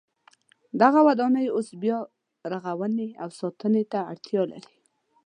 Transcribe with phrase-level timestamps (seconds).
[0.81, 1.99] دغه ودانۍ اوس بیا
[2.51, 4.75] رغونې او ساتنې ته اړتیا لري.